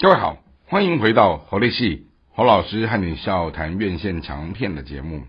[0.00, 5.24] 各位好，欢迎回到侯立系侯老师和你笑谈院线长片的节目。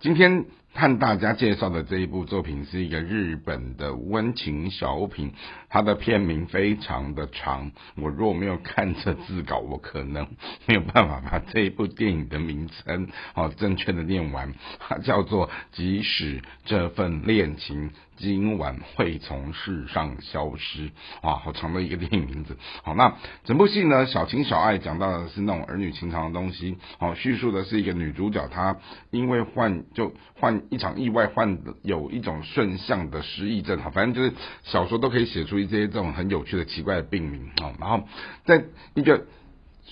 [0.00, 5.32] 今天和大家介绍的这一部作品是一个日本的温情小品，
[5.68, 7.72] 它的片名非常的长。
[7.96, 10.26] 我若没有看这字稿，我可能
[10.66, 14.54] 没有办法把这一部电影的名称哦正确的念完。
[14.78, 17.90] 它叫做《即使这份恋情》。
[18.16, 20.90] 今晚会从世上消失，
[21.22, 22.54] 哇，好长的一个电影名字。
[22.82, 26.76] 好，那整部戏呢，小情小爱讲到的是那种儿女情长的东西。
[26.98, 28.76] 好，叙述的是一个女主角，她
[29.10, 33.80] 因为患就患一场意外，患有一种顺向的失忆症。
[33.80, 37.50] 哈，反正就是小说都可以写出一些这种很有趣的奇怪的病名。
[37.62, 38.06] 哦，然后
[38.44, 39.24] 在一个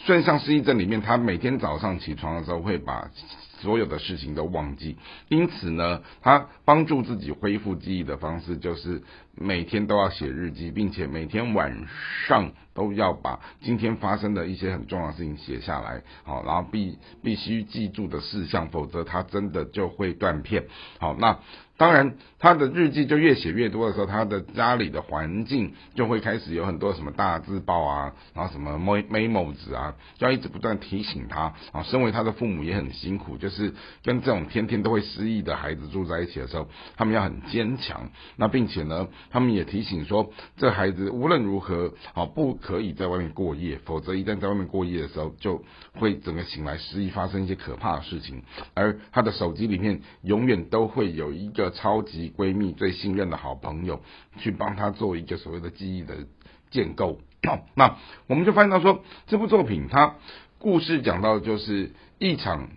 [0.05, 3.11] 顺向失忆症里面，他每天早上起床的时候会把。
[3.61, 4.97] 所有的事情都忘记，
[5.29, 9.03] 因此呢，他帮助自己恢复记忆的方式就是
[9.35, 11.87] 每天都要写日记，并且每天晚
[12.27, 20.65] 上都要把今天发生的一些很重要的事情写下来，好，然后必必须记住的事项，否则他真的就会断片。
[20.99, 21.39] 好，那。
[21.79, 31.85] 当然，他的日记就越写越多的时候，他的家里的环境就会开始有很多什么大字报啊，然后什么 memo 纸啊，就要一直不断提醒他啊。
[31.85, 38.11] 身为他的父母也很辛苦，就是跟这种天天都会失忆的孩子住在一起的时候，他们要很坚强。
[38.35, 45.63] 那并且呢，他们也提醒说，这孩子无论如何啊，不可以在外面过夜，否则一旦在外面过夜的时候，就
[45.95, 48.43] 会整个醒来失忆，发生一些可怕的事情。
[48.75, 51.68] 而他的手机里面永远都会有一个。
[51.71, 54.03] 超级闺蜜最信任的好朋友
[54.39, 56.15] 去帮她做一个所谓的记忆的
[56.71, 57.21] 建构。
[57.75, 60.17] 那我们就发现到说，这部作品它
[60.59, 62.69] 故事讲到就是一场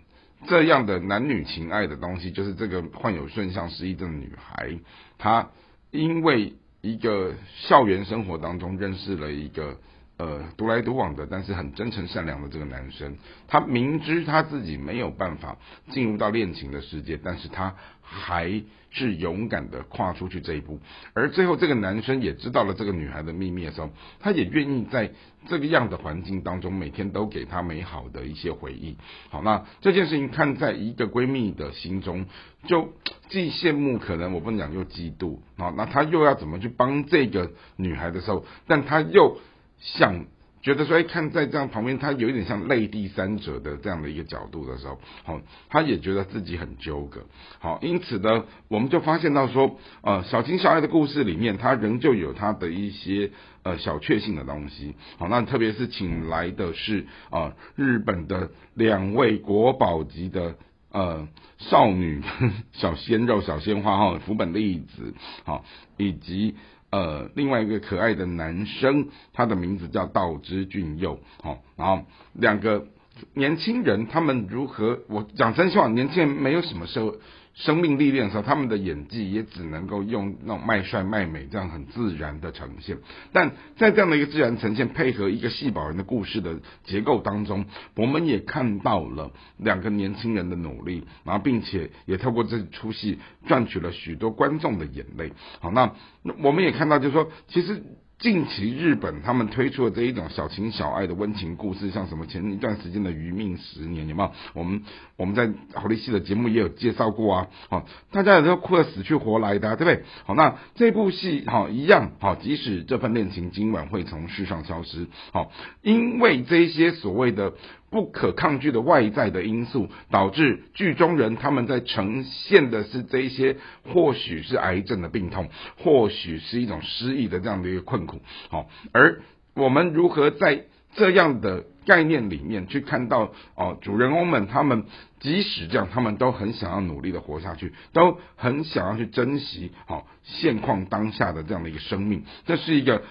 [0.46, 4.78] 这样的男女情爱的东西，就是这个患有顺向失忆症的女孩，
[5.18, 5.50] 她
[5.90, 9.78] 因为一个校园生活当中认识了一个。
[10.18, 13.16] 呃，独来独往的，但是很真诚善良的这个男生，
[13.48, 15.56] 他明知他自己没有办法
[15.90, 20.78] 进入到恋情的世界，但是他还是勇敢的跨出去这一步。
[21.14, 25.10] 而最后，这个男生也知道了这个女孩的秘密的时候，他也愿意在
[25.48, 28.96] 这个样的环境当中，每天都给她美好的一些回忆。
[29.30, 32.26] 好，那这件事情看在一个闺蜜的心中，
[32.66, 32.92] 就
[33.28, 35.72] 既羡慕，可能我不能讲又嫉妒好。
[35.72, 39.40] 那他又要怎么去帮这个女孩的时候，但他又。
[39.82, 40.24] 像
[40.62, 47.26] 觉得说，哎，看在这样旁边，他有一点像类第三者的这样的一个角度的时候，好，他也觉得自己很纠葛，
[47.58, 53.32] 好，因此呢，我们就发现到说，呃，小情小爱的故事里面，他仍旧有他的一些
[53.64, 60.54] 呃小确幸的东西，好，那特别是请来的是啊日本的两位国宝级的
[60.92, 61.26] 呃
[61.58, 62.22] 少女
[62.70, 65.64] 小鲜肉小鲜花哈福本丽子，好，
[65.96, 66.54] 以及。
[66.92, 72.04] 呃，另外一个可爱的男生，他的名字叫道之俊佑，好，然后
[72.34, 72.86] 两个
[73.34, 75.00] 年轻人，他们如何？
[75.08, 77.18] 我讲真心话，年轻人没有什么社
[77.54, 82.96] 生命历练的时候，他们的演技也只能够用那种卖帅卖美这样很自然的呈现。
[83.32, 95.32] 但在这样的一个自然呈现，配合一个戏宝人的故事的结构当中，我们也看到了两个年轻人的努力，然后并且也透过这出戏赚取了许多观众的眼泪。
[95.60, 95.94] 好，那
[96.42, 97.82] 我们也看到，就是说，其实。
[98.22, 104.30] 近期日本他们推出的这一种小情小爱的温情故事，像什么前一段时间的《余命十年》，有没有？
[104.54, 104.80] 我们
[105.16, 107.48] 我们在好利戏的节目也有介绍过啊。
[107.68, 110.04] 好，大家也都哭得死去活来的，对不对？
[110.24, 115.50] 好，那这部戏好一样好，即使这份恋情今晚会从世上消失，好，
[115.82, 117.54] 因为这些所谓的。
[117.92, 128.22] 不可抗拒的外在的因素，导致剧中人他们在呈现的是这一些，或许是癌症的病痛，或许是一种失忆的这样的一个困苦。
[128.48, 129.20] 好，而
[129.54, 130.64] 我们如何在
[130.94, 134.84] 这样的概念里面去看到哦，主人公们他们。
[135.20, 142.24] 即使这样，他们都很想要努力的活下去，都很想要去珍惜好现况当下的这样的一个生命。
[142.44, 143.04] 这是一个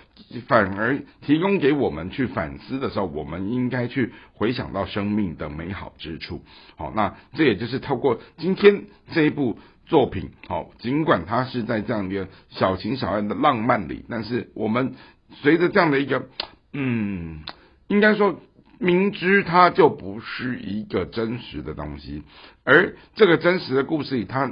[0.45, 6.43] 反而提供给我们去反思的时候，我们应该去回想到生命的美好之处。
[6.75, 14.95] 好，那这也就是透过今天这一部作品，好，尽管它是在这样一个小情小爱的浪漫里，但是我们
[15.35, 16.27] 随着这样的一个，
[16.73, 17.45] 嗯，
[17.87, 18.37] 应该说。
[18.81, 22.23] 明知它就不是一个真实的东西，
[22.63, 24.51] 而这个真实的故事里，它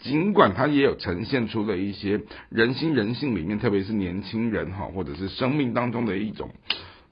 [0.00, 6.50] 尽管它也有呈现出了一些人心人性里面，特别是年轻人哈，或者是生命当中的一种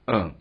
[0.05, 0.33] 嗯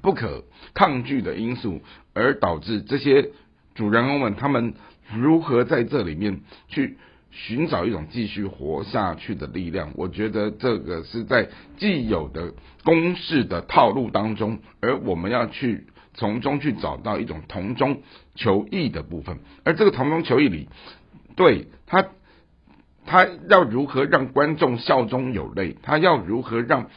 [0.00, 0.44] 不可
[0.74, 1.82] 抗拒的因素，
[2.14, 3.30] 而导致这些
[3.74, 4.74] 主人公们他们
[5.12, 6.98] 如何在这里面去
[7.32, 9.90] 寻找一种继续活下去的力量。
[9.96, 11.48] 我觉得这个是在
[11.78, 12.52] 既有的
[12.84, 18.02] 公式的套路当中，而我们要去从中去找到一种同中
[18.34, 19.38] 求异的部分。
[19.64, 20.68] 而这个同中求异里，
[21.34, 22.06] 对他，
[23.06, 25.76] 他要如何让观众笑中有泪？
[25.82, 26.88] 他要如何让？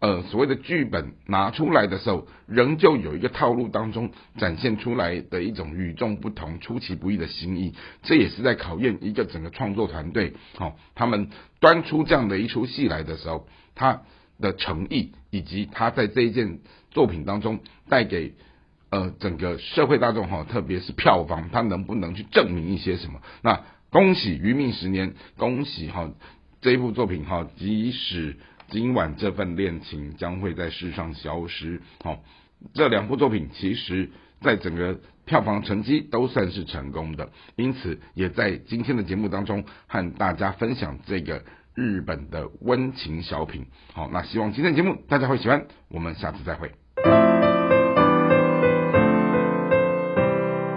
[0.00, 11.28] 呃，所谓的剧本拿出来的时候，仍旧有一个套路当中展现出来的一种与众不同、出其不意的新意，这也是在考验一个整个创作团队，好，他们
[11.60, 14.00] 端出这样的一出戏来的时候，他
[14.40, 16.60] 的诚意以及他在这一件
[16.90, 17.60] 作品当中
[17.90, 18.32] 带给
[18.88, 23.20] 呃整个社会大众哈，特别是票房，他能不能去证明一些什么？
[23.42, 26.10] 那恭喜《余命十年》，恭喜哈
[26.62, 28.38] 这一部作品哈，即使。
[28.70, 31.82] 今晚这份恋情将会在世上消失。
[32.02, 32.22] 好，
[32.72, 41.44] 这两部作品其实在整个票房成绩都算是成功的，因此也在今天的节目当中和大家分享这个
[41.74, 43.66] 日本的温情小品。
[43.92, 46.79] 好，那希望今天的节目大家会喜欢，我们下次再会。